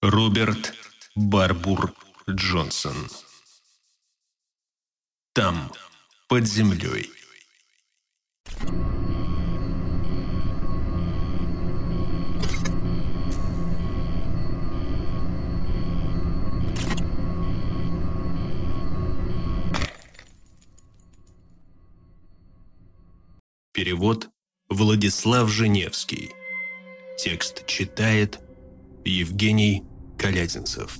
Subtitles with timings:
[0.00, 0.74] Роберт
[1.16, 1.92] Барбур
[2.30, 2.94] Джонсон.
[5.32, 5.72] Там,
[6.28, 7.10] под землей.
[23.72, 24.28] Перевод
[24.68, 26.30] Владислав Женевский.
[27.18, 28.38] Текст читает
[29.04, 29.84] Евгений
[30.18, 30.98] Калядинцев.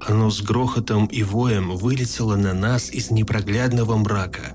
[0.00, 4.54] Оно с грохотом и воем вылетело на нас из непроглядного мрака.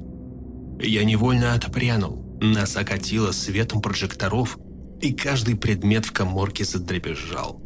[0.82, 4.58] Я невольно отпрянул, нас окатило светом прожекторов,
[5.02, 7.62] и каждый предмет в коморке задребезжал.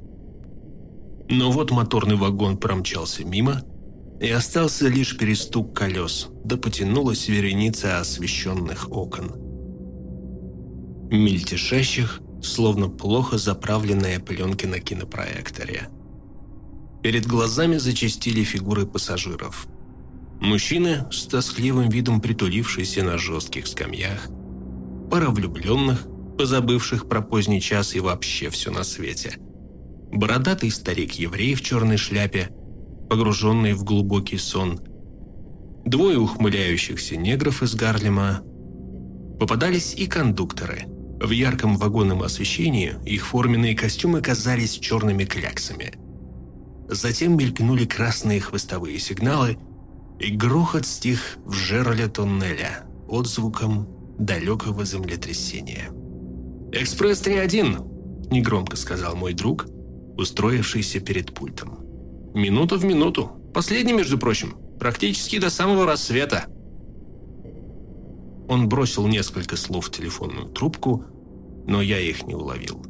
[1.30, 3.64] Но вот моторный вагон промчался мимо,
[4.20, 9.32] и остался лишь перестук колес, да потянулась вереница освещенных окон.
[11.10, 15.90] Мельтешащих, словно плохо заправленные пленки на кинопроекторе.
[17.04, 19.68] Перед глазами зачастили фигуры пассажиров.
[20.40, 24.28] Мужчины с тоскливым видом притулившиеся на жестких скамьях,
[25.10, 29.38] пара влюбленных, позабывших про поздний час и вообще все на свете,
[30.12, 32.50] бородатый старик-еврей в черной шляпе,
[33.10, 34.80] погруженный в глубокий сон,
[35.86, 38.42] двое ухмыляющихся негров из Гарлема,
[39.40, 40.86] попадались и кондукторы–
[41.22, 45.94] в ярком вагонном освещении их форменные костюмы казались черными кляксами.
[46.90, 49.58] Затем мелькнули красные хвостовые сигналы,
[50.20, 53.88] и грохот стих в жерле туннеля отзвуком
[54.20, 55.90] далекого землетрясения.
[56.72, 59.68] «Экспресс-3-1!»– негромко сказал мой друг,
[60.18, 61.80] устроившийся перед пультом.
[62.34, 63.32] «Минута в минуту.
[63.54, 64.56] Последний, между прочим.
[64.80, 66.46] Практически до самого рассвета».
[68.48, 71.06] Он бросил несколько слов в телефонную трубку,
[71.68, 72.84] но я их не уловил.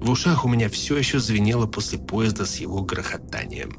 [0.00, 3.78] В ушах у меня все еще звенело после поезда с его грохотанием.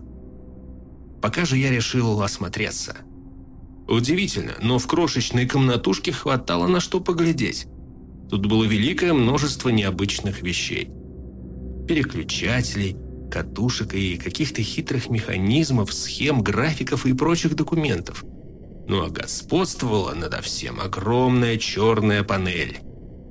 [1.22, 2.98] Пока же я решил осмотреться.
[3.88, 7.68] Удивительно, но в крошечной комнатушке хватало на что поглядеть.
[8.30, 10.90] Тут было великое множество необычных вещей.
[11.88, 12.98] Переключателей,
[13.32, 18.24] катушек и каких-то хитрых механизмов, схем, графиков и прочих документов–
[18.88, 22.80] ну а господствовала надо всем огромная черная панель,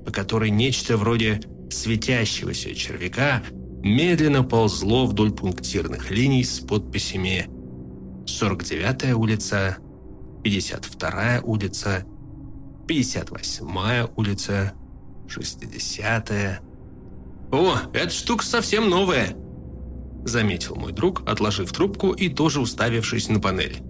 [0.04, 3.42] по которой нечто вроде светящегося червяка
[3.82, 7.46] медленно ползло вдоль пунктирных линий с подписями
[8.26, 9.78] 49-я улица,
[10.42, 12.04] 52-я улица,
[12.86, 14.72] 58-я улица,
[15.26, 16.60] 60-я.
[17.52, 19.36] «О, эта штука совсем новая!»
[20.24, 23.82] Заметил мой друг, отложив трубку и тоже уставившись на панель.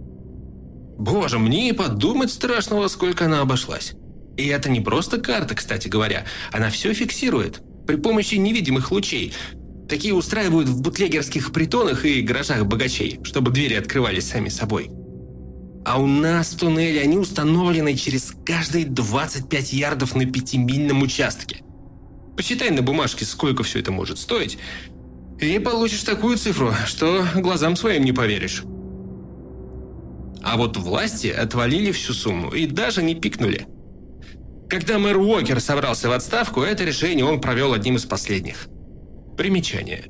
[0.99, 3.95] Боже, мне и подумать страшного, сколько она обошлась.
[4.37, 6.25] И это не просто карта, кстати говоря.
[6.53, 7.63] Она все фиксирует.
[7.87, 9.33] При помощи невидимых лучей.
[9.89, 14.91] Такие устраивают в бутлегерских притонах и гаражах богачей, чтобы двери открывались сами собой.
[15.85, 21.63] А у нас в туннеле они установлены через каждые 25 ярдов на пятимильном участке.
[22.37, 24.59] Посчитай на бумажке, сколько все это может стоить,
[25.39, 28.65] и получишь такую цифру, что глазам своим не поверишь.
[30.43, 33.67] А вот власти отвалили всю сумму и даже не пикнули.
[34.69, 38.69] Когда мэр Уокер собрался в отставку, это решение он провел одним из последних.
[39.37, 40.07] Примечание.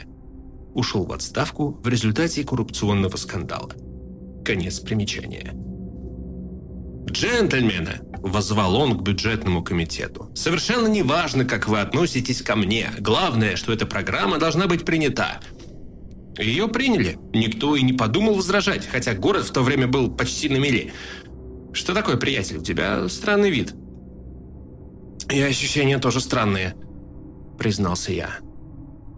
[0.74, 3.72] Ушел в отставку в результате коррупционного скандала–
[4.48, 5.54] Конец примечания.
[7.18, 10.30] «Джентльмены!»– воззвал он к бюджетному комитету.
[10.36, 12.92] «Совершенно не важно, как вы относитесь ко мне.
[13.00, 15.40] Главное, что эта программа должна быть принята.
[16.38, 17.18] Ее приняли.
[17.34, 20.94] Никто и не подумал возражать, хотя город в то время был почти на мели.
[21.74, 22.58] Что такое, приятель?
[22.58, 23.74] У тебя странный вид.
[25.32, 26.76] И ощущения тоже странные,
[27.58, 28.30] признался я.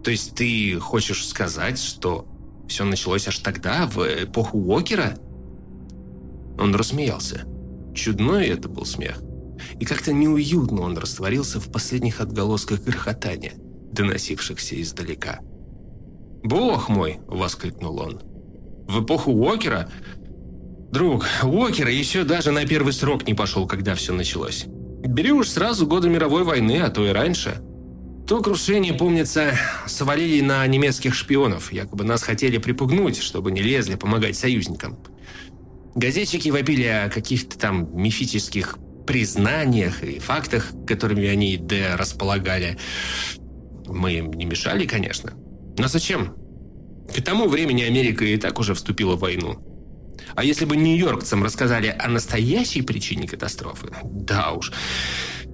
[0.02, 2.26] То есть ты хочешь сказать, что
[2.66, 5.18] все началось аж тогда, в эпоху Уокера?»
[6.58, 7.44] Он рассмеялся.
[8.00, 9.20] Чудной это был смех.
[9.78, 13.52] И как-то неуютно он растворился в последних отголосках грохотания,
[13.92, 15.40] доносившихся издалека.
[16.42, 18.22] «Бог мой!»– воскликнул он.
[18.88, 19.90] «В эпоху Уокера?
[20.90, 24.64] Друг, Уокера еще даже на первый срок не пошел, когда все началось.
[24.66, 27.60] Бери уж сразу годы мировой войны, а то и раньше».
[28.26, 31.70] То крушение, помнится, свалили на немецких шпионов.
[31.70, 34.98] Якобы нас хотели припугнуть, чтобы не лезли помогать союзникам.
[35.94, 42.78] Газетчики вопили о каких-то там мифических признаниях и фактах, которыми они да располагали.
[43.86, 45.32] Мы им не мешали, конечно.
[45.78, 46.34] Но зачем?
[47.12, 49.58] К тому времени Америка и так уже вступила в войну.
[50.36, 54.72] А если бы нью-йоркцам рассказали о настоящей причине катастрофы, да уж,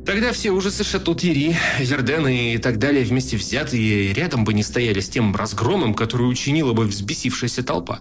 [0.04, 5.08] тогда все ужасы Шату-Тири, Зердена и так далее вместе взятые рядом бы не стояли с
[5.08, 8.00] тем разгромом, который учинила бы взбесившаяся толпа.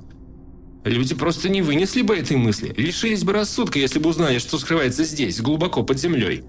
[0.86, 5.04] Люди просто не вынесли бы этой мысли, лишились бы рассудка, если бы узнали, что скрывается
[5.04, 6.44] здесь, глубоко под землей.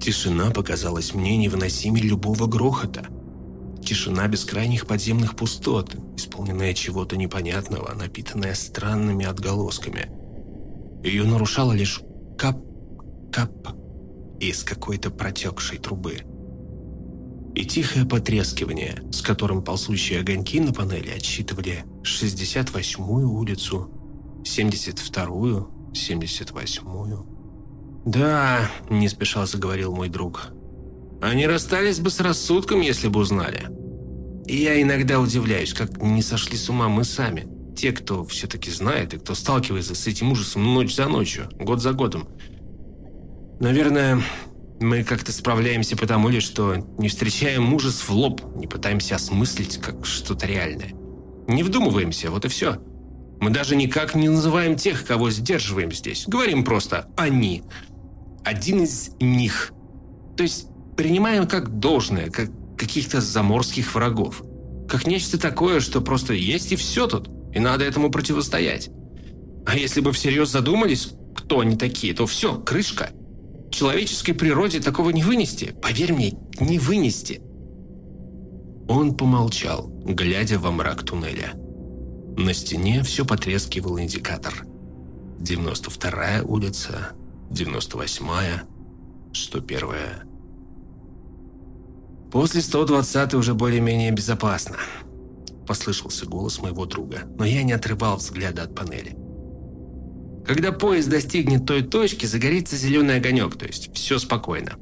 [0.00, 3.08] Тишина показалась мне невыносимей любого грохота.
[3.84, 10.08] Тишина бескрайних подземных пустот, исполненная чего-то непонятного, напитанная странными отголосками.
[11.02, 12.02] Ее нарушало лишь
[12.38, 13.74] кап-кап
[14.38, 16.18] из какой-то протекшей трубы.
[17.54, 23.90] И тихое потрескивание, с которым ползущие огоньки на панели отсчитывали 68-ю улицу,
[24.44, 27.26] 72-ю, 78-ю.
[28.06, 30.48] «Да»,– не спеша заговорил мой друг,–
[31.20, 33.68] «они расстались бы с рассудком, если бы узнали.
[34.46, 37.46] И я иногда удивляюсь, как не сошли с ума мы сами,
[37.76, 41.92] те, кто все-таки знает и кто сталкивается с этим ужасом ночь за ночью, год за
[41.92, 42.28] годом.
[43.60, 44.22] Наверное,
[44.80, 50.06] мы как-то справляемся потому лишь, что не встречаем ужас в лоб, не пытаемся осмыслить как
[50.06, 50.92] что-то реальное.
[51.46, 52.78] Не вдумываемся, вот и все.
[53.40, 56.24] Мы даже никак не называем тех, кого сдерживаем здесь.
[56.26, 57.62] Говорим просто «они».
[58.42, 59.72] Один из них.
[60.36, 60.66] То есть
[60.96, 64.42] принимаем как должное, как каких-то заморских врагов.
[64.88, 68.88] Как нечто такое, что просто есть и все тут, и надо этому противостоять.
[69.66, 73.10] А если бы всерьез задумались, кто они такие, то все, крышка–
[73.70, 75.74] Человеческой природе такого не вынести.
[75.80, 77.40] Поверь мне, не вынести.
[78.88, 81.52] Он помолчал, глядя во мрак туннеля.
[82.36, 84.66] На стене все потрескивал индикатор.
[85.38, 87.12] 92-я улица,
[87.50, 88.64] 98-я,
[89.32, 90.22] 101-я.
[92.30, 94.76] После 120-й уже более-менее безопасно.
[95.66, 99.16] Послышался голос моего друга, но я не отрывал взгляда от панели.
[100.46, 104.76] Когда поезд достигнет той точки, загорится зеленый огонек, то есть все спокойно.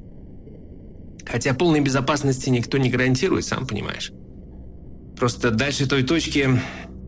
[1.26, 4.12] Хотя полной безопасности никто не гарантирует, сам понимаешь.
[5.16, 6.60] Просто дальше той точки,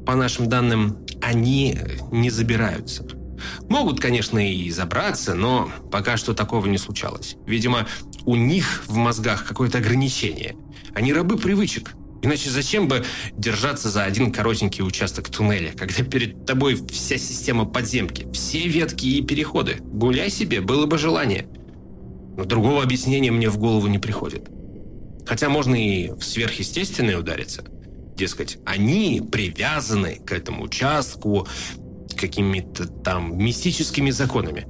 [0.05, 1.79] по нашим данным, они
[2.11, 3.07] не забираются.
[3.69, 7.37] Могут, конечно, и забраться, но пока что такого не случалось.
[7.47, 7.87] Видимо,
[8.27, 10.57] у них в мозгах какое-то ограничение.
[10.95, 11.93] Они рабы привычек.
[12.23, 13.05] Иначе зачем бы
[13.37, 19.23] держаться за один коротенький участок туннеля, когда перед тобой вся система подземки, все ветки и
[19.23, 19.77] переходы?
[19.81, 21.47] Гуляй себе, было бы желание.
[22.37, 24.49] Но другого объяснения мне в голову не приходит.
[25.27, 27.65] Хотя можно и в сверхъестественное удариться.
[28.17, 31.49] Дескать, они привязаны к этому участку
[32.17, 34.67] какими-то там мистическими законами.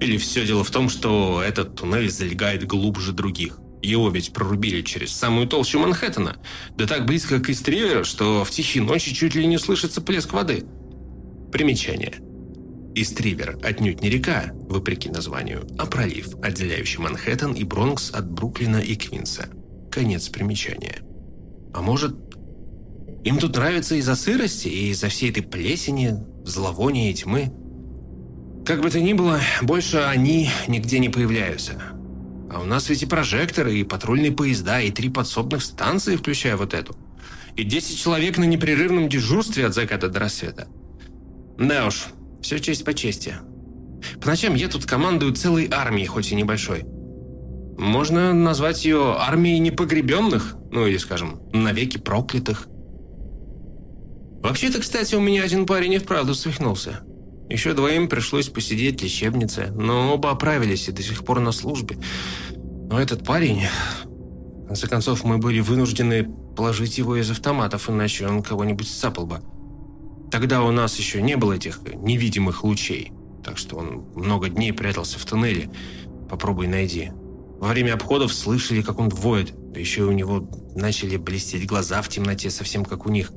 [0.00, 3.58] Или все дело в том, что этот туннель залегает глубже других.
[3.86, 6.38] Его ведь прорубили через самую толщу Манхэттена.
[6.76, 10.64] Да так близко к Истриверу, что в тихие ночи чуть ли не слышится плеск воды.
[11.52, 12.14] Примечание.
[12.96, 18.96] Истривер отнюдь не река, вопреки названию, а пролив, отделяющий Манхэттен и Бронкс от Бруклина и
[18.96, 19.50] Квинса.
[19.92, 20.96] Конец примечания.
[21.72, 22.16] А может,
[23.22, 27.52] им тут нравится из-за сырости и из-за всей этой плесени, зловония и тьмы?
[28.66, 31.95] Как бы то ни было, больше они нигде не появляются.
[32.56, 36.72] А у нас ведь и прожекторы, и патрульные поезда, и три подсобных станции, включая вот
[36.72, 36.96] эту.
[37.54, 40.66] И 10 человек на непрерывном дежурстве от заката до рассвета.
[41.58, 42.06] Да уж,
[42.40, 43.34] все честь по чести.
[44.22, 46.86] По ночам я тут командую целой армией, хоть и небольшой.
[47.76, 52.68] Можно назвать ее армией непогребенных, ну или, скажем, навеки проклятых.
[54.42, 57.00] Вообще-то, кстати, у меня один парень и вправду свихнулся.
[57.48, 61.96] Еще двоим пришлось посидеть в лечебнице, но оба оправились и до сих пор на службе.
[62.88, 63.62] Но этот парень...
[64.04, 66.24] В конце концов, мы были вынуждены
[66.56, 69.40] положить его из автоматов, иначе он кого-нибудь сцапал бы.
[70.30, 73.12] Тогда у нас еще не было этих невидимых лучей,
[73.44, 75.70] так что он много дней прятался в туннеле.
[76.28, 77.12] Попробуй найди.
[77.60, 82.08] Во время обходов слышали, как он воет, да еще у него начали блестеть глаза в
[82.08, 83.32] темноте, совсем как у них.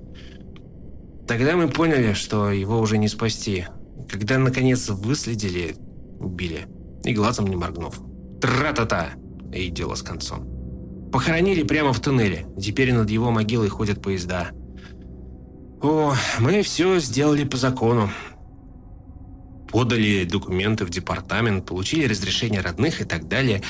[1.28, 3.68] Тогда мы поняли, что его уже не спасти,
[4.10, 5.76] когда, наконец, выследили,
[6.20, 6.68] убили.
[7.04, 8.02] И глазом не моргнув.
[8.42, 9.12] Тра-та-та!
[9.54, 10.48] И дело с концом.
[11.12, 12.46] Похоронили прямо в туннеле.
[12.62, 14.52] Теперь над его могилой ходят поезда.
[15.82, 18.10] О, мы все сделали по закону.
[19.72, 23.64] Подали документы в департамент, получили разрешение родных и так далее.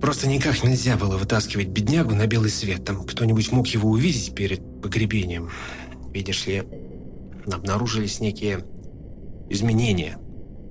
[0.00, 2.84] Просто никак нельзя было вытаскивать беднягу на белый свет.
[2.84, 5.50] Там кто-нибудь мог его увидеть перед погребением.
[6.12, 6.62] Видишь ли,
[7.50, 8.64] обнаружились некие
[9.48, 10.18] изменения.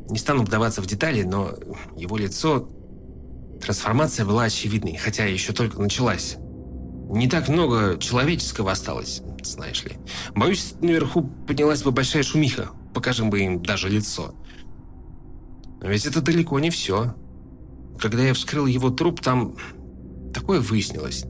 [0.10, 1.52] Не стану вдаваться в детали, но
[1.98, 2.70] его лицо
[3.63, 6.36] Трансформация была очевидной, хотя еще только началась.
[7.10, 9.93] Не так много человеческого осталось, знаешь ли.
[10.36, 12.72] Боюсь, наверху поднялась бы большая шумиха.
[12.93, 14.36] Покажем бы им даже лицо.
[15.82, 17.15] Но ведь это далеко не все.
[18.01, 19.55] Когда я вскрыл его труп, там
[20.34, 21.24] такое выяснилось.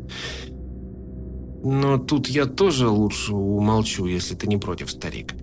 [1.64, 5.36] Но тут я тоже лучше умолчу, если ты не против, старик.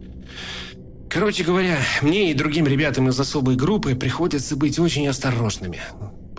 [1.08, 5.80] Короче говоря, мне и другим ребятам из особой группы приходится быть очень осторожными.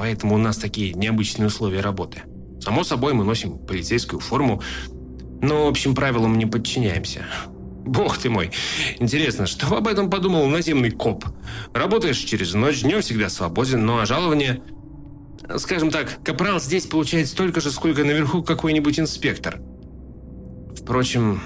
[0.02, 2.24] Поэтому у нас такие необычные условия работы.
[2.60, 4.60] Само собой, мы носим полицейскую форму,
[5.44, 7.28] но общим правилам не подчиняемся.
[7.86, 8.50] Бог ты мой.
[8.98, 11.26] Интересно, что об этом подумал наземный коп?
[11.76, 14.64] Работаешь через ночь, днем всегда свободен, ну а жалование...
[15.58, 19.62] Скажем так, капрал здесь получает столько же, сколько наверху какой-нибудь инспектор.
[20.76, 21.44] Впрочем,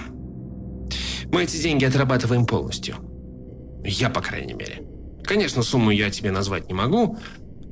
[1.29, 2.95] мы эти деньги отрабатываем полностью.
[3.83, 4.81] Я, по крайней мере.
[5.25, 7.17] Конечно, сумму я тебе назвать не могу.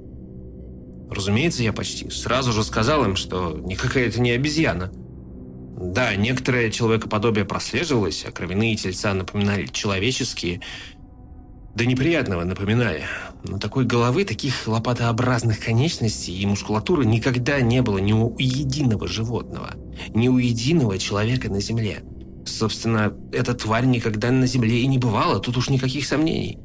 [1.09, 4.91] Разумеется, я почти сразу же сказал им, что никакая это не обезьяна.
[5.79, 10.59] Да, некоторое человекоподобие прослеживалось, а кровяные тельца напоминали человеческие–
[11.75, 13.03] до неприятного напоминали.
[13.43, 19.71] Но такой головы, таких лопатообразных конечностей и мускулатуры никогда не было ни у единого животного,
[20.13, 22.03] ни у единого человека на Земле.
[22.45, 26.59] Собственно, эта тварь никогда на Земле и не бывала, тут уж никаких сомнений.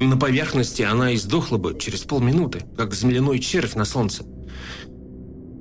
[0.00, 4.24] На поверхности она издохла бы через полминуты, как земляной червь на солнце.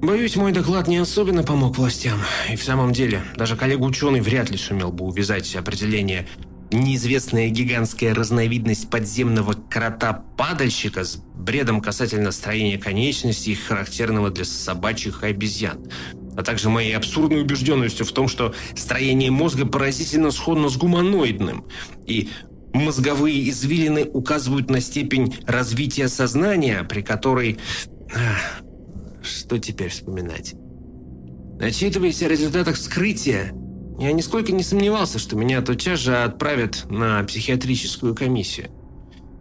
[0.02, 2.20] Боюсь, мой доклад не особенно помог властям.
[2.52, 6.28] И в самом деле, даже коллега-ученый вряд ли сумел бы увязать определение
[6.72, 15.80] неизвестная гигантская разновидность подземного крота-падальщика с бредом касательно строения конечностей, характерного для собачьих и обезьян,
[16.36, 21.66] а также моей абсурдной убежденностью в том, что строение мозга поразительно сходно с гуманоидным,
[22.06, 22.30] и
[22.74, 27.58] мозговые извилины указывают на степень развития сознания, при которой...
[29.24, 30.54] Что теперь вспоминать?
[31.60, 33.52] Отчитываясь о результатах вскрытия,
[34.00, 38.70] я нисколько не сомневался, что меня тотчас же отправят на психиатрическую комиссию.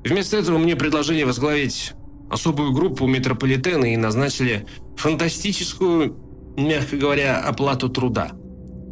[0.05, 1.93] Вместо этого мне предложили возглавить
[2.31, 6.17] особую группу метрополитена и назначили фантастическую,
[6.57, 8.33] мягко говоря, оплату труда.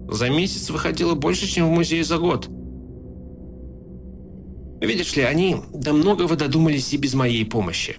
[0.09, 2.49] За месяц выходило больше, чем в музее за год.
[4.80, 7.97] Видишь ли, они до многого додумались и без моей помощи.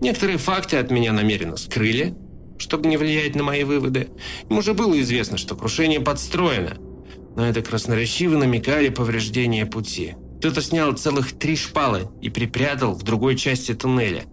[0.00, 2.14] Некоторые факты от меня намеренно скрыли,
[2.58, 4.08] чтобы не влиять на мои выводы.
[4.50, 6.76] Им уже было известно, что крушение подстроено.
[7.36, 10.16] Но это красноречиво намекали повреждения пути.
[10.38, 14.24] Кто-то снял целых три шпалы и припрятал в другой части туннеля.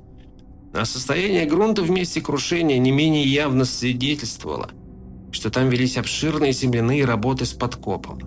[0.74, 4.70] А состояние грунта в месте крушения не менее явно свидетельствовало,
[5.32, 8.20] что там велись обширные земляные работы с подкопом.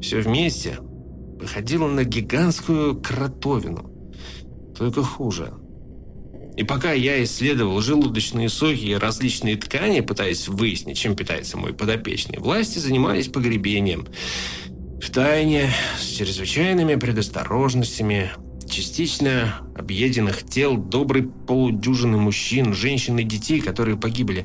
[0.00, 3.90] Все вместе выходило на гигантскую кротовину.
[4.76, 5.52] Только хуже–
[6.56, 12.38] и пока я исследовал желудочные соки и различные ткани, пытаясь выяснить, чем питается мой подопечный,
[12.38, 14.06] власти занимались погребением.
[15.00, 18.32] В тайне, с чрезвычайными предосторожностями,
[18.68, 24.44] частично объеденных тел доброй полудюжины мужчин, женщин и детей, которые погибли.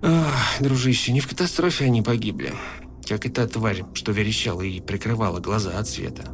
[0.00, 2.52] Ах, дружище, не в катастрофе они погибли,
[3.08, 6.24] как и та тварь, что верещала и прикрывала глаза от света.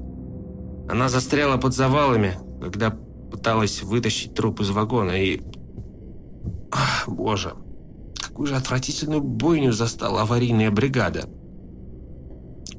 [0.88, 2.96] Она застряла под завалами, когда
[3.40, 5.40] пыталась вытащить труп из вагона, и...
[6.70, 7.54] Ах, боже,
[8.20, 11.24] какую же отвратительную бойню застала аварийная бригада.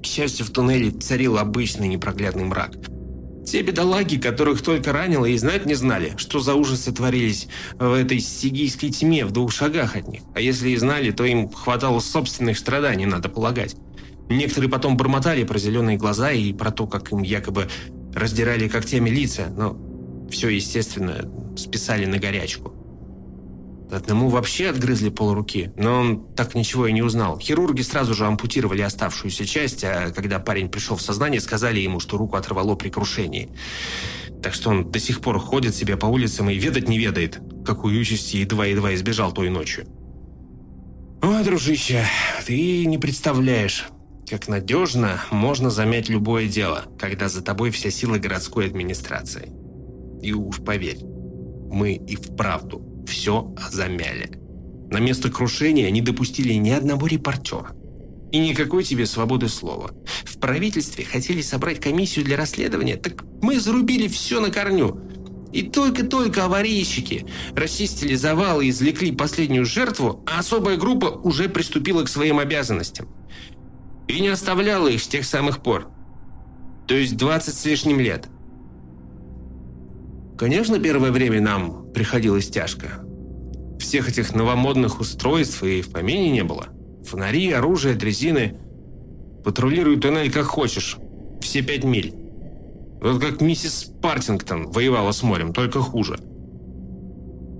[0.01, 2.75] К счастью, в туннеле царил обычный непроглядный мрак.
[3.43, 7.47] Те бедолаги, которых только ранило, и знать не знали, что за ужасы творились
[7.79, 10.21] в этой сигийской тьме в двух шагах от них.
[10.35, 13.75] А если и знали, то им хватало собственных страданий, надо полагать.
[14.29, 17.67] Некоторые потом бормотали про зеленые глаза и про то, как им якобы
[18.13, 19.90] раздирали когтями лица, но
[20.31, 22.73] все, естественно, списали на горячку.
[23.91, 27.37] Одному вообще отгрызли полруки, но он так ничего и не узнал.
[27.37, 32.17] Хирурги сразу же ампутировали оставшуюся часть, а когда парень пришел в сознание, сказали ему, что
[32.17, 33.49] руку оторвало при крушении.
[34.41, 37.99] Так что он до сих пор ходит себе по улицам и ведать не ведает, какую
[37.99, 39.85] участь едва-едва избежал той ночью.
[41.21, 42.05] Ой, дружище,
[42.47, 43.87] ты не представляешь,
[44.27, 49.51] как надежно можно замять любое дело, когда за тобой вся сила городской администрации.
[50.21, 50.99] И уж поверь,
[51.71, 54.31] мы и вправду все замяли.
[54.91, 57.75] На место крушения не допустили ни одного репортера.
[58.31, 59.91] И никакой тебе свободы слова.
[60.25, 65.01] В правительстве хотели собрать комиссию для расследования, так мы зарубили все на корню.
[65.51, 72.09] И только-только аварийщики расчистили завалы и извлекли последнюю жертву, а особая группа уже приступила к
[72.09, 73.09] своим обязанностям.
[74.07, 75.89] И не оставляла их с тех самых пор.
[76.87, 78.27] То есть 20 с лишним лет.
[80.41, 83.05] Конечно, первое время нам приходилось тяжко.
[83.79, 86.69] Всех этих новомодных устройств и в помине не было.
[87.05, 88.57] Фонари, оружие, дрезины.
[89.43, 90.97] Патрулируй туннель как хочешь.
[91.41, 92.15] Все пять миль.
[93.03, 96.19] Вот как миссис Партингтон воевала с морем, только хуже.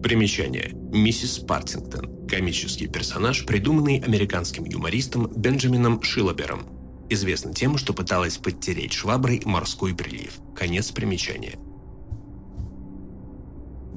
[0.01, 0.71] Примечание.
[0.73, 2.25] Миссис Партингтон.
[2.27, 6.63] Комический персонаж, придуманный американским юмористом Бенджамином Шилобером.
[7.11, 10.39] Известный тем, что пыталась подтереть шваброй морской прилив.
[10.55, 11.59] Конец примечания.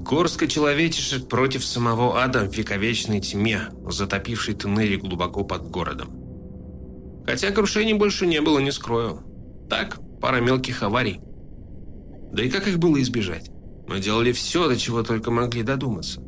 [0.04, 6.10] Горстка человечешек против самого ада в вековечной тьме, затопившей туннели глубоко под городом.
[7.26, 9.22] Хотя крушений больше не было, не скрою.
[9.70, 11.20] Так, пара мелких аварий.
[12.34, 13.50] Да и как их было избежать?
[13.88, 16.20] Мы делали все, до чего только могли додуматься.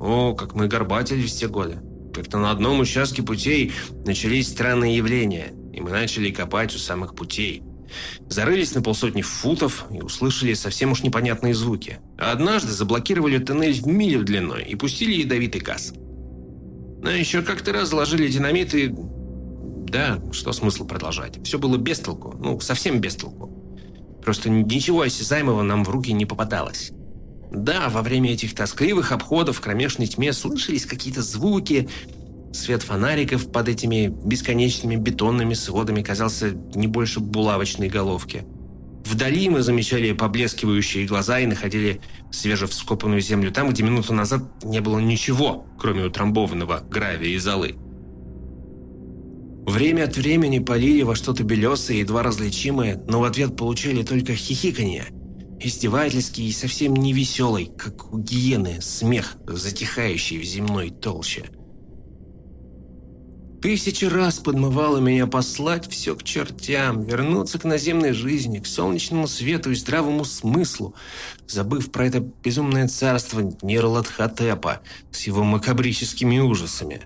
[0.00, 1.78] О, как мы горбатились все годы.
[2.14, 3.74] Как-то на одном участке путей
[4.06, 7.62] начались странные явления, и мы начали копать у самых путей–
[8.28, 11.98] Зарылись на полсотни футов и услышали совсем уж непонятные звуки.
[12.18, 15.92] Однажды заблокировали тоннель в милю длиной и пустили ядовитый газ.
[17.02, 18.92] Но еще как-то раз заложили динамит и...
[18.92, 21.42] Да, что смысл продолжать?
[21.44, 22.36] Все было без толку.
[22.38, 23.50] Ну, совсем без толку.
[24.22, 26.92] Просто ничего осязаемого нам в руки не попадалось.
[27.50, 31.88] Да, во время этих тоскливых обходов в кромешной тьме слышались какие-то звуки,
[32.52, 38.44] Свет фонариков под этими бесконечными бетонными сводами казался не больше булавочной головки.
[39.04, 42.00] Вдали мы замечали поблескивающие глаза и находили
[42.32, 47.76] свежевскопанную землю там, где минуту назад не было ничего, кроме утрамбованного гравия и золы.
[49.66, 55.06] Время от времени полили во что-то белесое, едва различимое, но в ответ получали только хихиканье,
[55.60, 61.44] издевательский и совсем не веселый, как у гиены, смех, затихающий в земной толще–
[63.60, 69.70] Тысячи раз подмывало меня послать все к чертям, вернуться к наземной жизни, к солнечному свету
[69.70, 70.94] и здравому смыслу,
[71.46, 77.02] забыв про это безумное царство Нерлатхотепа с его макабрическими ужасами.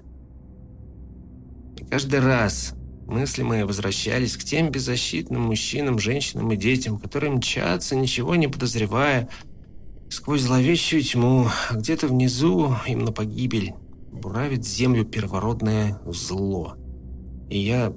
[1.76, 2.74] И каждый раз
[3.08, 9.28] мысли мои возвращались к тем беззащитным мужчинам, женщинам и детям, которые мчатся, ничего не подозревая,
[10.08, 13.74] сквозь зловещую тьму, а где-то внизу им на погибель
[14.14, 16.76] буравит землю первородное зло.
[17.50, 17.92] И я...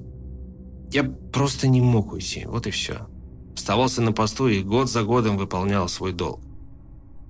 [0.91, 3.07] я просто не мог уйти, вот и все.
[3.55, 6.41] Оставался на посту и год за годом выполнял свой долг.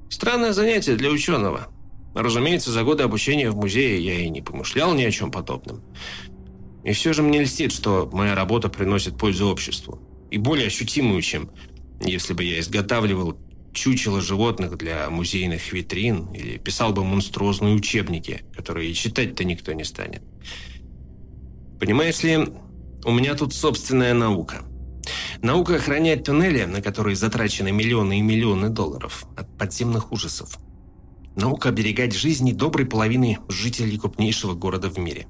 [0.10, 1.68] Странное занятие для ученого.
[2.16, 5.84] Разумеется, за годы обучения в музее я и не помышлял ни о чем подобном.
[6.84, 10.00] И все же мне льстит, что моя работа приносит пользу обществу.
[10.32, 11.52] И более ощутимую, чем
[12.00, 13.38] если бы я изготавливал
[13.78, 20.24] чучело животных для музейных витрин или писал бы монструозные учебники, которые читать-то никто не станет.
[21.80, 22.50] Понимаешь ли,
[23.06, 24.64] у меня тут собственная наука.
[25.44, 30.58] Наука охранять туннели, на которые затрачены миллионы и миллионы долларов, от подземных ужасов.
[31.36, 35.28] Наука оберегать жизни доброй половины жителей крупнейшего города в мире.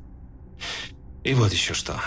[1.25, 1.99] И вот еще что.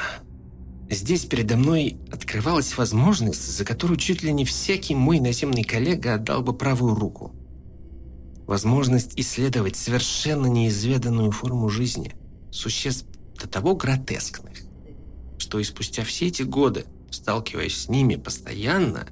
[0.91, 6.43] Здесь передо мной открывалась возможность, за которую чуть ли не всякий мой наземный коллега отдал
[6.43, 7.33] бы правую руку.
[8.49, 12.17] Возможность исследовать совершенно неизведанную форму жизни,
[12.51, 13.07] существ
[13.41, 14.59] до того гротескных,
[15.39, 19.07] что и спустя все эти годы, сталкиваясь с ними постоянно,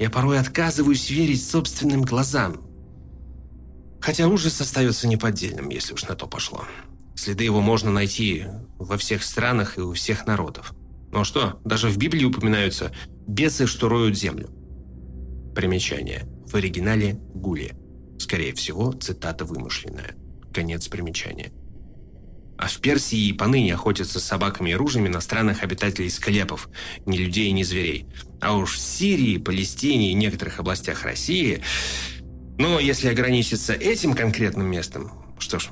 [0.00, 2.60] я порой отказываюсь верить собственным глазам.
[4.00, 6.64] Хотя ужас остается неподдельным, если уж на то пошло.
[7.14, 8.46] Следы его можно найти
[8.78, 10.74] во всех странах и у всех народов.
[11.14, 12.92] Ну а что, даже в Библии упоминаются
[13.28, 14.50] «бесы, что роют землю».
[15.54, 16.26] Примечание.
[16.44, 17.72] В оригинале «гули».
[18.18, 20.16] Скорее всего, цитата вымышленная.
[20.52, 21.52] Конец примечания.
[22.58, 26.68] А в Персии и поныне охотятся с собаками и ружьями на странных обитателей склепов,
[27.06, 28.06] ни людей, ни зверей.
[28.40, 31.62] А уж в Сирии, Палестине и некоторых областях России...
[32.56, 35.70] Но если ограничиться этим конкретным местом, что ж,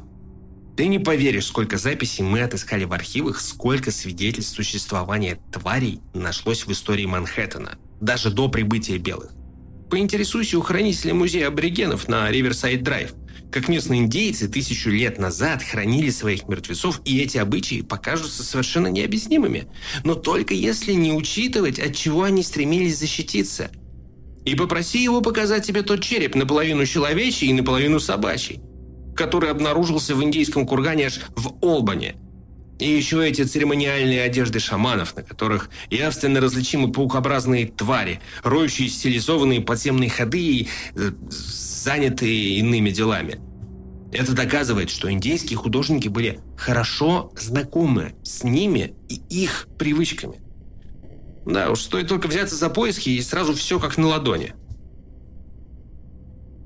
[0.76, 6.72] ты не поверишь, сколько записей мы отыскали в архивах, сколько свидетельств существования тварей нашлось в
[6.72, 9.32] истории Манхэттена, даже до прибытия белых.
[9.90, 13.12] Поинтересуйся у хранителя музея аборигенов на Риверсайд Драйв,
[13.50, 19.66] как местные индейцы тысячу лет назад хранили своих мертвецов, и эти обычаи покажутся совершенно необъяснимыми.
[20.04, 23.70] Но только если не учитывать, от чего они стремились защититься.
[24.46, 28.62] И попроси его показать тебе тот череп наполовину человечий и наполовину собачий
[29.14, 32.16] который обнаружился в индийском кургане аж в Олбане.
[32.78, 40.10] И еще эти церемониальные одежды шаманов, на которых явственно различимы паукообразные твари, роющие стилизованные подземные
[40.10, 43.38] ходы и э, занятые иными делами.
[44.12, 50.40] Это доказывает, что индейские художники были хорошо знакомы с ними и их привычками.
[51.46, 54.54] Да уж, стоит только взяться за поиски, и сразу все как на ладони.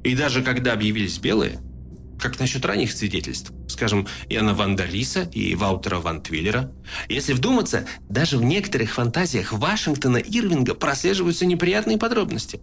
[0.03, 1.61] И даже когда объявились белые,
[2.27, 3.53] как насчет ранних свидетельств?
[3.69, 6.73] Скажем, Яна Ван Далиса и Ваутера Ван Твиллера.
[7.09, 12.61] Если вдуматься, даже в некоторых фантазиях Вашингтона Ирвинга прослеживаются неприятные подробности.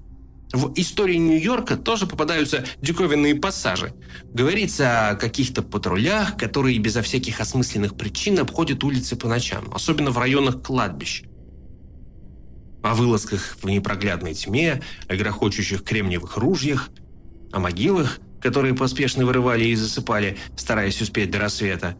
[0.51, 3.93] В истории Нью-Йорка тоже попадаются диковинные пассажи.
[4.33, 10.17] Говорится о каких-то патрулях, которые безо всяких осмысленных причин обходят улицы по ночам, особенно в
[10.17, 11.23] районах кладбищ.
[12.83, 16.89] О вылазках в непроглядной тьме, о грохочущих кремниевых ружьях,
[17.53, 21.95] о могилах– которые поспешно вырывали и засыпали, стараясь успеть до рассвета.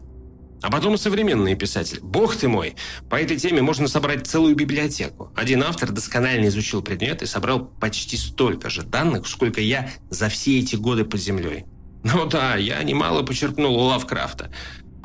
[0.60, 2.00] А потом современные писатели.
[2.02, 2.76] Бог ты мой!
[3.08, 5.32] По этой теме можно собрать целую библиотеку.
[5.34, 10.60] Один автор досконально изучил предмет и собрал почти столько же данных, сколько я за все
[10.60, 11.64] эти годы под землей.
[12.02, 14.52] Ну да, я немало почерпнул у Лавкрафта,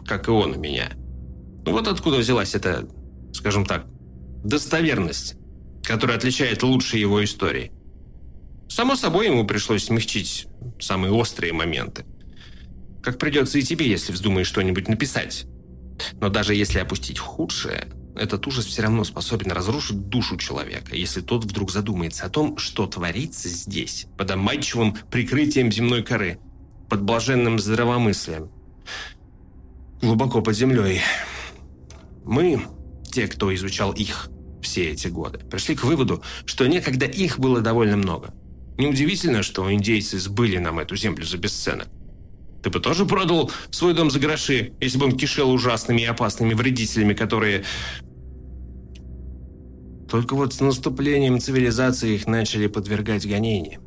[0.06, 0.90] как и он у меня.
[1.66, 2.86] Вот откуда взялась эта,
[3.34, 3.86] скажем так,
[4.44, 5.36] достоверность,
[5.84, 7.72] которая отличает лучшие его истории.
[8.70, 10.48] Само собой, ему пришлось смягчить
[10.80, 12.06] самые острые моменты.
[13.02, 15.46] Как придется и тебе, если вздумаешь что-нибудь написать.
[16.22, 21.46] Но даже если опустить худшее, этот ужас все равно способен разрушить душу человека, если тот
[21.46, 26.40] вдруг задумается о том, что творится здесь, под обманчивым прикрытием земной коры,
[26.90, 28.52] под блаженным здравомыслием,
[30.02, 31.02] глубоко под землей.
[32.24, 32.62] Мы,
[33.12, 34.30] те, кто изучал их
[34.62, 38.34] все эти годы, пришли к выводу, что некогда их было довольно много.
[38.80, 41.90] Неудивительно, что индейцы сбыли нам эту землю за бесценок.
[42.64, 46.54] Ты бы тоже продал свой дом за гроши, если бы он кишел ужасными и опасными
[46.54, 47.66] вредителями, которые...
[50.10, 53.84] Только вот с наступлением цивилизации их начали подвергать гонениям.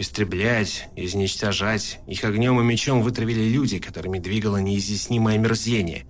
[0.00, 2.00] Истреблять, изничтожать.
[2.08, 6.06] Их огнем и мечом вытравили люди, которыми двигало неизъяснимое мерзение,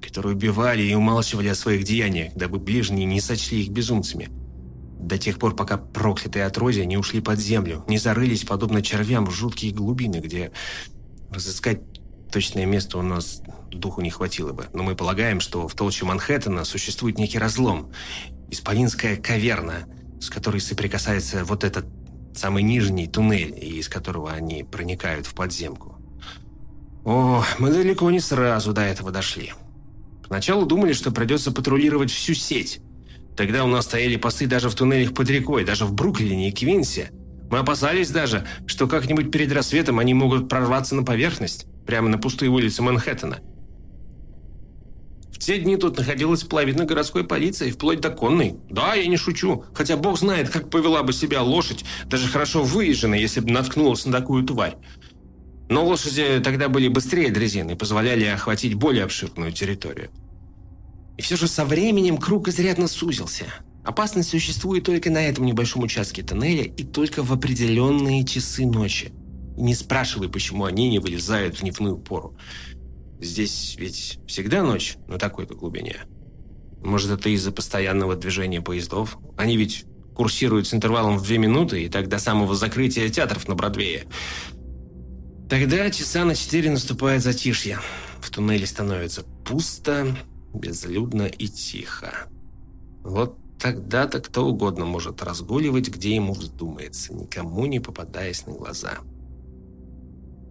[0.00, 4.28] которые убивали и умалчивали о своих деяниях, дабы ближние не сочли их безумцами–
[5.06, 9.30] до тех пор, пока проклятые отродья не ушли под землю, не зарылись, подобно червям, в
[9.30, 10.52] жуткие глубины, где
[11.30, 11.80] разыскать
[12.32, 14.66] точное место у нас духу не хватило бы.
[14.72, 17.92] Но мы полагаем, что в толще Манхэттена существует некий разлом,
[18.50, 19.86] исполинская каверна,
[20.20, 21.86] с которой соприкасается вот этот
[22.34, 25.96] самый нижний туннель, из которого они проникают в подземку.
[27.04, 29.52] О, мы далеко не сразу до этого дошли.
[30.28, 32.80] Поначалу думали, что придется патрулировать всю сеть,
[33.36, 37.10] Тогда у нас стояли посты даже в туннелях под рекой, даже в Бруклине и Квинсе.
[37.50, 42.50] Мы опасались даже, что как-нибудь перед рассветом они могут прорваться на поверхность, прямо на пустые
[42.50, 43.40] улицы Манхэттена.
[45.32, 48.56] В те дни тут находилась половина городской полиции, вплоть до конной.
[48.70, 53.18] Да, я не шучу, хотя бог знает, как повела бы себя лошадь, даже хорошо выезженная,
[53.18, 54.76] если бы наткнулась на такую тварь.
[55.68, 60.10] Но лошади тогда были быстрее дрезин и позволяли охватить более обширную территорию.
[61.16, 63.46] И все же со временем круг изрядно сузился.
[63.84, 69.12] Опасность существует только на этом небольшом участке тоннеля и только в определенные часы ночи.
[69.56, 72.36] И не спрашивай, почему они не вылезают в дневную пору.
[73.20, 75.96] Здесь ведь всегда ночь на такой-то глубине.
[76.82, 79.18] Может, это из-за постоянного движения поездов?
[79.36, 83.54] Они ведь курсируют с интервалом в две минуты, и так до самого закрытия театров на
[83.54, 84.04] Бродвее.
[85.48, 87.80] Тогда часа на четыре наступает затишье.
[88.20, 90.16] В туннеле становится пусто,
[90.54, 92.28] безлюдно и тихо.
[93.02, 98.98] Вот тогда-то кто угодно может разгуливать, где ему вздумается, никому не попадаясь на глаза.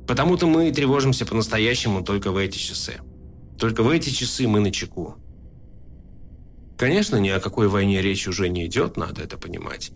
[0.08, 2.96] Потому-то мы тревожимся по-настоящему только в эти часы.
[3.58, 5.16] Только в эти часы мы на чеку.
[6.78, 9.92] Конечно, ни о какой войне речь уже не идет, надо это понимать.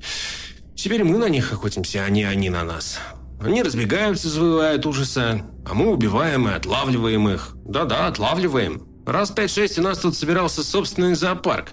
[0.76, 3.00] Теперь мы на них охотимся, а не они на нас.
[3.42, 7.56] Они разбегаются, завывают ужаса, а мы убиваем и отлавливаем их.
[7.66, 8.88] Да-да, отлавливаем.
[9.08, 11.70] Раз 5-6 у нас тут собирался собственный зоопарк.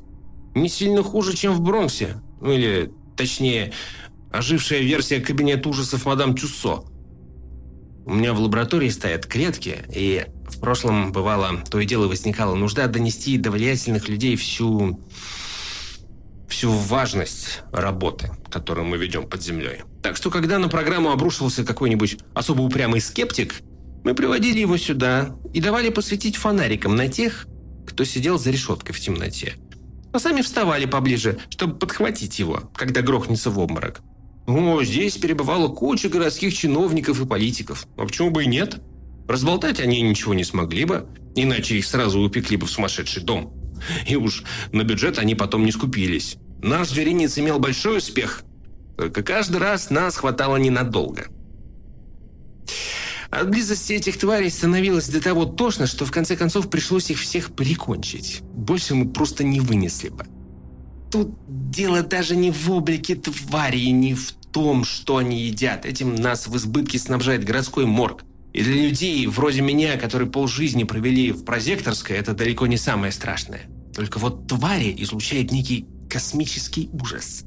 [0.55, 2.23] Не сильно хуже, чем в Бронксе.
[2.41, 3.73] Ну или, точнее,
[4.31, 6.85] ожившая версия кабинета ужасов мадам Тюссо.
[8.07, 12.87] У меня в лаборатории стоят клетки, и в прошлом, бывало, то и дело возникала нужда
[12.87, 15.01] донести до влиятельных людей всю...
[16.49, 19.83] всю важность работы, которую мы ведем под землей.
[20.05, 23.57] Так что, когда на программу обрушивался какой-нибудь особо упрямый скептик,
[24.05, 27.47] мы приводили его сюда и давали посветить фонариком на тех,
[27.87, 29.55] кто сидел за решеткой в темноте.
[30.13, 34.03] А сами вставали поближе, чтобы подхватить его, когда грохнется в обморок.
[34.47, 37.87] О, здесь перебывала куча городских чиновников и политиков.
[37.97, 38.77] А почему бы и нет?
[39.27, 43.55] Разболтать они ничего не смогли бы, иначе их сразу упекли бы в сумасшедший дом.
[44.07, 46.37] И уж на бюджет они потом не скупились.
[46.63, 48.43] Наш зверинец имел большой успех,
[48.97, 51.27] только каждый раз нас хватало ненадолго.
[53.35, 57.53] От близости этих тварей становилось до того тошно, что в конце концов пришлось их всех
[57.53, 58.43] прикончить.
[58.55, 60.25] Больше мы просто не вынесли бы.
[61.11, 65.85] Тут дело даже не в облике твари, не в том, что они едят.
[65.85, 68.25] Этим нас в избытке снабжает городской морг.
[68.53, 73.63] И для людей, вроде меня, которые полжизни провели в прозекторской, это далеко не самое страшное.
[73.93, 77.45] Только вот твари излучают некий космический ужас.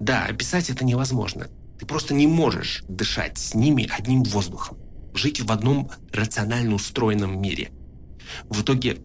[0.00, 1.46] Да, описать это невозможно.
[1.78, 4.81] Ты просто не можешь дышать с ними одним воздухом.
[5.14, 7.70] Жить в одном рационально устроенном мире.
[8.48, 8.98] В итоге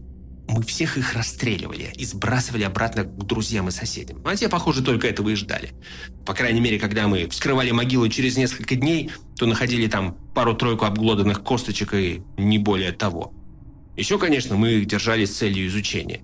[0.48, 4.22] мы всех их расстреливали и сбрасывали обратно к друзьям и соседям.
[4.24, 5.70] А те, похоже, только этого и ждали.
[6.24, 11.42] По крайней мере, когда мы вскрывали могилу через несколько дней, то находили там пару-тройку обглоданных
[11.42, 13.34] косточек и не более того.
[13.96, 16.20] Еще, конечно, мы их держали с целью изучения.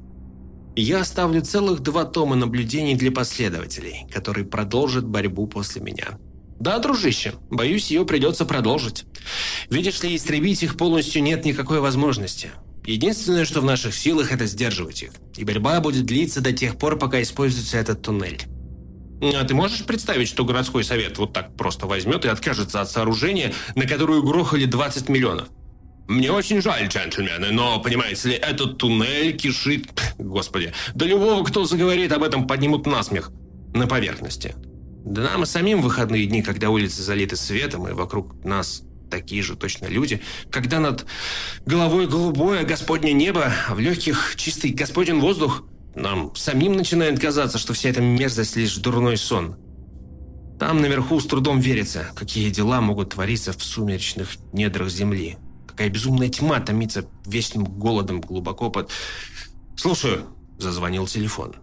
[0.77, 6.19] я оставлю целых два тома наблюдений для последователей, которые продолжат борьбу после меня.
[6.65, 9.05] Да, дружище, боюсь, ее придется продолжить.
[9.69, 12.53] Видишь ли, истребить их полностью нет никакой возможности.
[12.87, 15.11] Единственное, что в наших силах, это сдерживать их.
[15.37, 18.45] И борьба будет длиться до тех пор, пока используется этот туннель.
[19.21, 23.53] А ты можешь представить, что городской совет вот так просто возьмет и откажется от сооружения,
[23.75, 25.49] на которую грохали 20 миллионов?
[26.09, 29.89] Мне очень жаль, джентльмены, но, понимаете ли, этот туннель кишит...
[30.17, 33.33] Господи, да любого, кто заговорит об этом, поднимут насмех
[33.75, 34.55] на поверхности.
[35.05, 39.55] Да нам и самим выходные дни, когда улицы залиты светом, и вокруг нас такие же
[39.55, 41.05] точно люди, когда над
[41.67, 45.65] головой голубое Господне небо, а в легких чистый Господень воздух,
[45.95, 49.57] нам самим начинает казаться, что вся эта мерзость лишь дурной сон.
[50.59, 55.37] Там наверху с трудом верится, какие дела могут твориться в сумеречных недрах земли.
[55.69, 58.91] Какая безумная тьма томится вечным голодом глубоко под...
[59.77, 60.25] «Слушаю»,–
[60.59, 61.57] зазвонил телефон.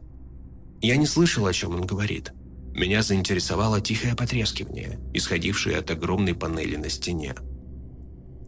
[0.82, 2.34] Я не слышал, о чем он говорит.
[2.74, 7.36] Меня заинтересовало тихое потрескивание, исходившее от огромной панели на стене.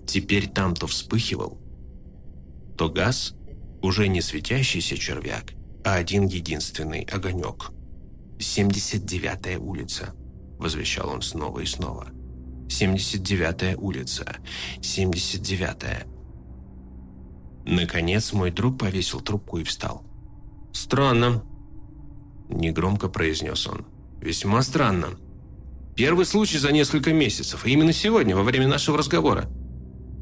[0.08, 1.58] Теперь там то вспыхивал,
[2.78, 3.36] то газ,
[3.82, 7.72] уже не светящийся червяк, а один единственный огонек.
[8.40, 10.14] «79-я улица»,–
[10.60, 12.08] возвещал он снова и снова.
[12.68, 14.38] «79-я улица,
[14.80, 16.06] 79-я».
[17.66, 20.04] Наконец мой друг повесил трубку и встал.
[20.74, 21.44] «Странно»,–
[22.50, 23.86] негромко произнес он.
[24.24, 25.10] Весьма странно.
[25.98, 29.50] Первый случай за несколько месяцев, и именно сегодня, во время нашего разговора.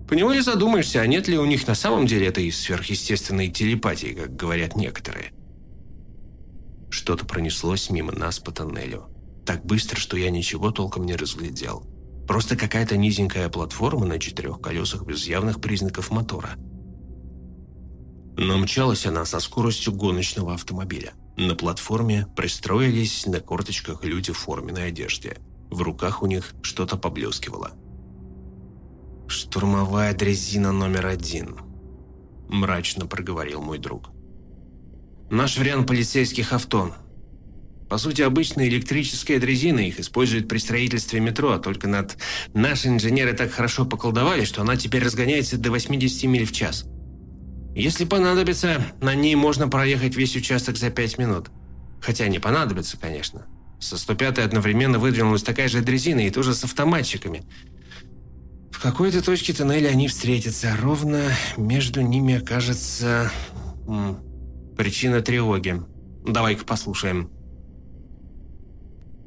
[0.10, 4.76] Поневоле задумаешься, а нет ли у них на самом деле этой сверхъестественной телепатии, как говорят
[4.76, 5.34] некоторые.
[6.90, 9.06] Что-то пронеслось мимо нас по тоннелю.
[9.46, 11.86] Так быстро, что я ничего толком не разглядел.
[12.28, 16.56] Просто какая-то низенькая платформа на четырех колесах без явных признаков мотора.
[18.36, 21.14] Но мчалась она со скоростью гоночного автомобиля.
[21.42, 25.38] На платформе пристроились на корточках люди в форменной одежде.
[25.72, 27.72] В руках у них что-то поблескивало.
[29.28, 31.58] «Штурмовая дрезина номер один»,–
[32.48, 34.12] мрачно проговорил мой друг.
[35.32, 36.94] «Наш вариант полицейских авто.
[37.90, 42.18] По сути, обычная электрическая дрезина, их используют при строительстве метро, только над
[42.54, 46.86] наши инженеры так хорошо поколдовали, что она теперь разгоняется до 80 миль в час.
[47.76, 51.50] Если понадобится, на ней можно проехать весь участок за пять минут.
[52.02, 53.46] Хотя не понадобится, конечно.
[53.80, 57.44] Со 105-й одновременно выдвинулась такая же дрезина и тоже с автоматчиками.
[58.72, 60.76] В какой-то точке тоннеля они встретятся.
[60.80, 63.32] Ровно между ними окажется...
[64.78, 65.82] Причина тревоги.
[66.26, 67.30] Давай-ка послушаем.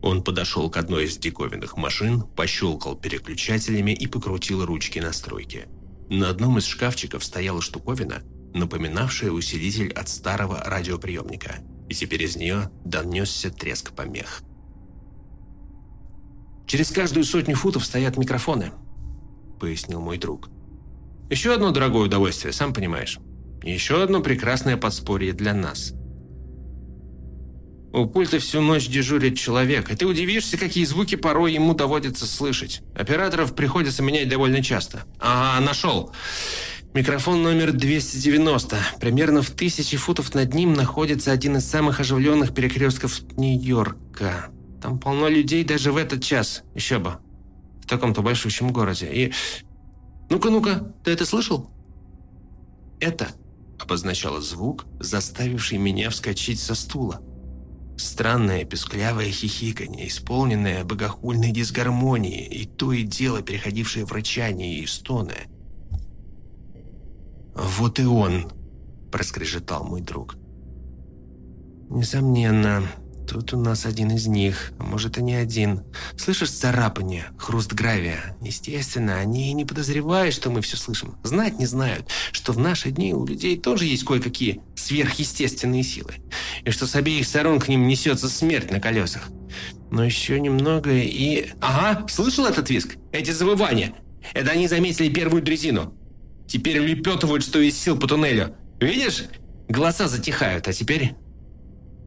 [0.03, 5.67] Он подошел к одной из диковинных машин, пощелкал переключателями и покрутил ручки настройки.
[6.11, 8.23] На одном из шкафчиков стояла штуковина,
[8.55, 11.57] напоминавшая усилитель от старого радиоприемника,
[11.88, 14.43] и теперь из нее донесся треск помех.
[16.67, 18.73] «Через каждую сотню футов стоят микрофоны»,—
[19.61, 20.49] пояснил мой друг.
[21.29, 23.19] «Еще одно дорогое удовольствие, сам понимаешь.
[23.62, 25.93] Еще одно прекрасное подспорье для нас».
[27.95, 32.83] У пульта всю ночь дежурит человек, и ты удивишься, какие звуки порой ему доводится слышать.
[32.97, 35.05] Операторов приходится менять довольно часто.
[35.21, 36.11] Ага, нашел.
[36.95, 38.77] Микрофон номер 290.
[39.01, 44.47] Примерно в тысячи футов над ним находится один из самых оживленных перекрестков Нью-Йорка.
[44.81, 46.63] Там полно людей даже в этот час.
[46.73, 47.17] Еще бы.
[47.83, 49.11] В таком-то большущем городе.
[49.13, 49.33] И...
[50.31, 51.69] Ну-ка, ну-ка, ты это слышал?
[53.01, 53.27] Это
[53.81, 57.21] обозначало звук, заставивший меня вскочить со стула.
[57.99, 65.35] Странное песклявое хихиканье, исполненное богохульной дисгармонией, и то и дело переходившее в рычание и стоны–
[67.55, 68.51] «Вот и он!»–
[69.12, 70.37] проскрежетал мой друг.
[71.88, 72.83] «Несомненно,
[73.29, 75.83] тут у нас один из них, а может и не один.
[76.17, 78.37] Слышишь царапание, хруст гравия?
[78.40, 81.17] Естественно, они не подозревают, что мы все слышим.
[81.23, 86.14] Знать не знают, что в наши дни у людей тоже есть кое-какие сверхъестественные силы,
[86.64, 89.29] и что с обеих сторон к ним несется смерть на колесах.
[89.90, 91.51] Но еще немного и...
[91.61, 92.97] Ага, слышал этот виск?
[93.12, 93.95] Эти завывания?
[94.33, 95.95] Это они заметили первую дрезину.
[96.47, 98.55] Теперь улепетывают, что из сил по туннелю.
[98.81, 99.25] Видишь?
[99.69, 101.15] Голоса затихают, а теперь...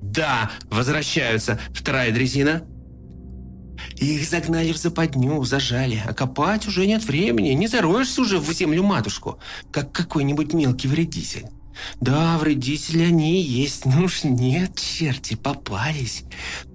[0.01, 1.59] Да, возвращаются.
[1.73, 2.63] Вторая дрезина.
[3.95, 7.49] Их загнали в западню, зажали, а копать уже нет времени.
[7.49, 9.39] Не зароешься уже в землю матушку,
[9.71, 11.47] как какой-нибудь мелкий вредитель.
[11.99, 13.85] Да, вредители они есть.
[13.85, 16.23] Ну уж нет, черти, попались.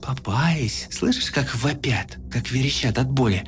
[0.01, 0.89] Попались.
[0.91, 3.45] Слышишь, как вопят, как верещат от боли?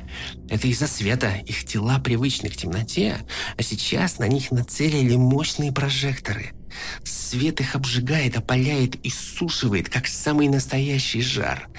[0.49, 1.35] Это из-за света.
[1.45, 3.17] Их тела привычны к темноте,
[3.57, 6.51] а сейчас на них нацелили мощные прожекторы.
[7.03, 11.69] Свет их обжигает, опаляет и сушивает, как самый настоящий жар.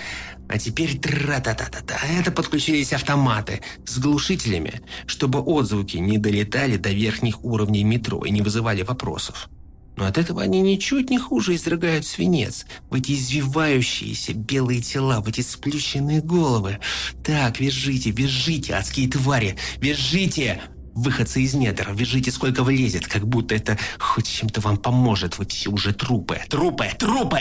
[0.48, 1.98] А теперь тра-та-та-та-та.
[2.18, 8.42] Это подключились автоматы с глушителями, чтобы отзвуки не долетали до верхних уровней метро и не
[8.42, 9.48] вызывали вопросов.
[9.96, 15.28] Но от этого они ничуть не хуже изрыгают свинец в эти извивающиеся белые тела, в
[15.28, 16.78] эти сплющенные головы.
[17.24, 20.61] Так, вяжите, вяжите, адские твари, вяжите!
[20.94, 25.37] Выходцы из недр, вяжите сколько влезет, как будто это хоть чем-то вам поможет.
[25.37, 27.40] Вы все уже трупы, трупы, трупы!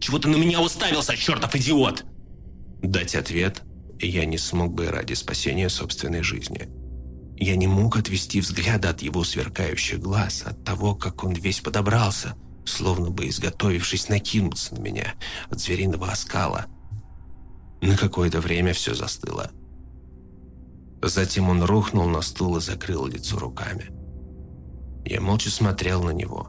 [0.00, 2.04] Чего ты на меня уставился, чертов идиот?
[2.82, 3.62] Дать ответ
[4.00, 6.68] я не смог бы ради спасения собственной жизни.
[7.38, 12.34] Я не мог отвести взгляда от его сверкающих глаз, от того, как он весь подобрался,
[12.64, 15.14] словно бы изготовившись накинуться на меня
[15.50, 16.66] от звериного оскала.
[17.82, 19.50] На какое-то время все застыло.
[21.02, 23.90] Затем он рухнул на стул и закрыл лицо руками.
[25.04, 26.48] Я молча смотрел на него,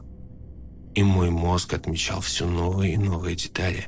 [0.94, 3.86] и мой мозг отмечал все новые и новые детали.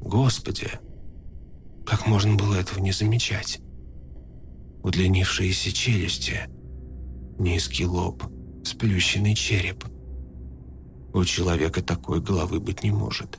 [0.00, 0.70] Господи,
[1.86, 3.60] как можно было этого не замечать?
[4.82, 6.40] Удлинившиеся челюсти,
[7.38, 8.24] низкий лоб,
[8.64, 9.84] сплющенный череп.
[11.14, 13.38] У человека такой головы быть не может.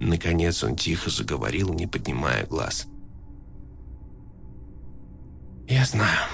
[0.00, 2.86] Наконец он тихо заговорил, не поднимая глаз.
[5.68, 6.26] «Я знаю.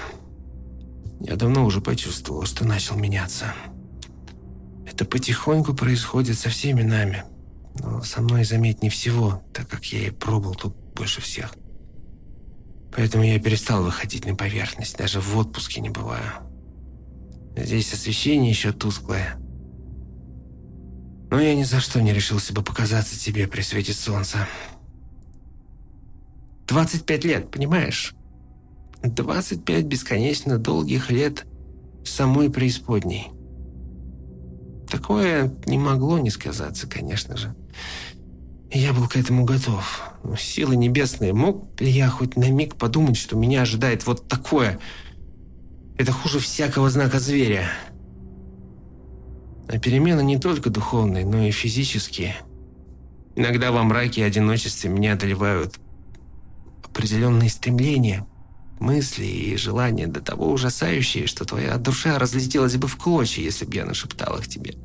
[1.19, 3.53] Я давно уже почувствовал, что начал меняться.
[4.85, 7.23] Это потихоньку происходит со всеми нами.
[7.79, 11.53] Но со мной заметнее всего, так как я и пробовал тут больше всех.
[12.95, 16.31] Поэтому я перестал выходить на поверхность, даже в отпуске не бываю.
[17.57, 19.35] Здесь освещение еще тусклое.
[21.29, 24.47] Но я ни за что не решился бы показаться тебе при свете солнца.
[26.67, 28.15] 25 лет, понимаешь?
[29.03, 31.45] 25 бесконечно долгих лет
[32.05, 33.27] самой преисподней.
[34.89, 37.55] Такое не могло не сказаться, конечно же.
[38.71, 40.03] Я был к этому готов.
[40.37, 44.79] Силы небесные, мог ли я хоть на миг подумать, что меня ожидает вот такое?
[45.97, 47.69] Это хуже всякого знака зверя.
[49.67, 52.35] А перемены не только духовные, но и физические.
[53.35, 55.79] Иногда во мраке и одиночестве меня одолевают
[56.83, 58.25] определенные стремления,
[58.79, 63.75] Мысли и желания до того ужасающие, что твоя душа разлетелась бы в клочья, если бы
[63.75, 64.75] я нашептал их тебе.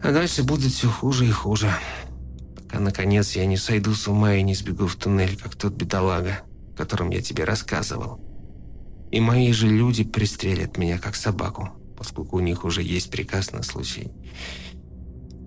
[0.00, 1.72] А дальше будет все хуже и хуже.
[2.66, 6.40] Пока, наконец, я не сойду с ума и не сбегу в туннель, как тот бедолага,
[6.74, 8.20] о котором я тебе рассказывал.
[9.12, 13.62] И мои же люди пристрелят меня, как собаку, поскольку у них уже есть приказ на
[13.62, 14.10] случай.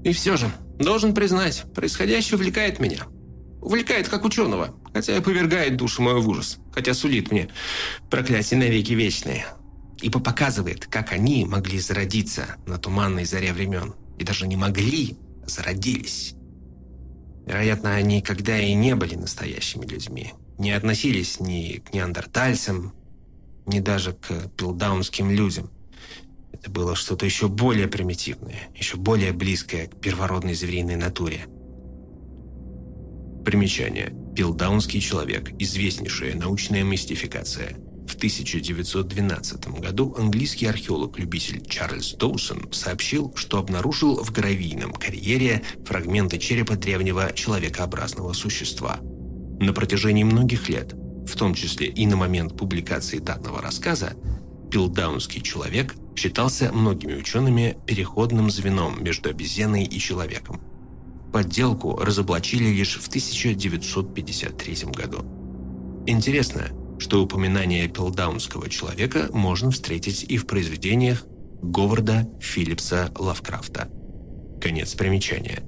[0.05, 0.49] И все же,
[0.80, 3.03] должен признать, происходящее увлекает меня.
[3.61, 7.49] Увлекает как ученого, хотя и повергает душу мою в ужас, хотя сулит мне
[8.09, 9.45] проклятие навеки вечные.
[10.01, 13.93] Ибо показывает, как они могли зародиться на туманной заре времен.
[14.17, 16.36] И даже не могли, а зародились.
[17.46, 20.34] Вероятно, они никогда и не были настоящими людьми.
[20.58, 22.94] Не относились ни к неандертальцам,
[23.66, 25.70] ни даже к пилдаунским людям.
[26.52, 31.46] Это было что-то еще более примитивное, еще более близкое к первородной звериной натуре.
[33.46, 34.14] Примечание.
[34.36, 35.52] Пилдаунский человек.
[35.60, 37.78] Известнейшая научная мистификация.
[38.10, 46.76] В 1912 году английский археолог-любитель Чарльз Доусон сообщил, что обнаружил в гравийном карьере фрагменты черепа
[46.76, 48.97] древнего человекообразного существа.
[49.60, 50.95] На протяжении многих лет
[51.30, 54.14] в том числе и на момент публикации данного рассказа,
[54.72, 60.62] пилдаунский человек считался многими учеными переходным звеном между обезьяной и человеком.
[61.32, 65.24] Подделку разоблачили лишь в 1953 году.
[66.07, 66.70] Интересно,
[67.00, 71.26] что упоминание пилдаунского человека можно встретить и в произведениях
[71.62, 73.89] Говарда Филлипса Лавкрафта.
[74.62, 75.64] Конец примечания.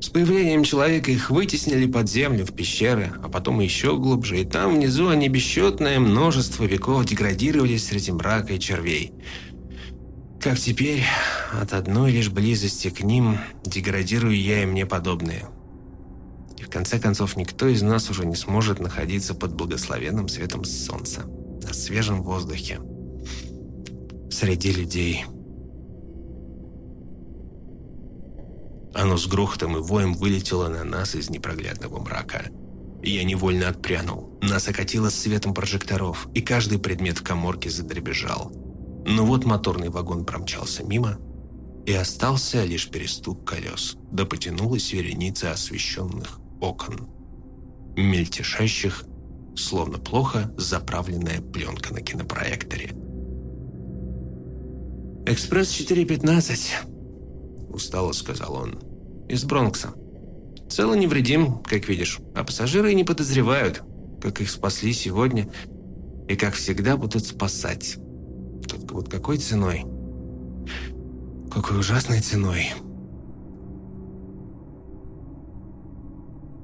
[0.00, 4.74] С появлением человека их вытеснили под землю, в пещеры, а потом еще глубже, и там
[4.74, 9.12] внизу они бесчетное множество веков деградировались среди мрака и червей.
[10.40, 11.04] Как теперь,
[11.52, 15.46] от одной лишь близости к ним деградирую я и мне подобные.
[16.72, 21.24] Конце концов никто из нас уже не сможет находиться под благословенным светом солнца,
[21.62, 22.80] на свежем воздухе,
[24.30, 25.26] среди людей–
[28.94, 32.50] Оно с грохотом и воем вылетело на нас из непроглядного мрака.
[33.02, 34.38] Я невольно отпрянул.
[34.42, 38.52] Нас окатило светом прожекторов, и каждый предмет в коморке задребежал.
[39.06, 41.18] Но вот моторный вагон промчался мимо,
[41.86, 47.08] и остался лишь перестук колес, да потянулась вереница освещенных окон,
[47.96, 49.04] мельтешащих,
[49.56, 52.92] словно плохо заправленная пленка на кинопроекторе.
[55.26, 56.88] «Экспресс 415»,
[57.68, 58.78] устало сказал он.
[59.28, 59.94] «Из Бронкса.
[60.68, 63.82] Цело невредим, как видишь, а пассажиры не подозревают,
[64.20, 65.48] как их спасли сегодня
[66.28, 67.96] и как всегда будут спасать.
[68.68, 69.84] Только вот какой ценой?
[71.50, 72.72] Какой ужасной ценой!»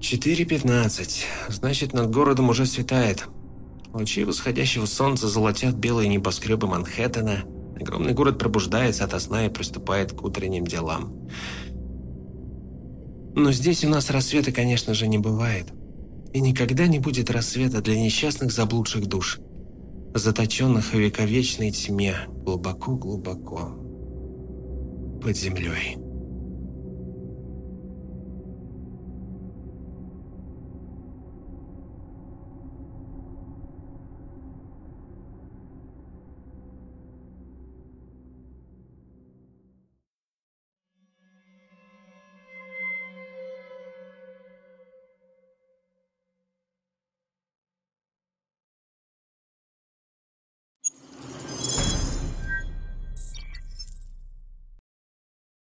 [0.09, 1.27] «Четыре пятнадцать.
[1.49, 3.27] Значит, над городом уже светает.
[3.93, 7.45] Лучи восходящего солнца золотят белые небоскребы Манхэттена–
[7.81, 11.29] Огромный город пробуждается ото сна и приступает к утренним делам.
[13.35, 15.67] Но здесь у нас рассвета, конечно же, не бывает.
[16.33, 19.39] И никогда не будет рассвета для несчастных заблудших душ,
[20.15, 23.77] заточенных в вековечной тьме глубоко-глубоко
[25.23, 26.08] под землей.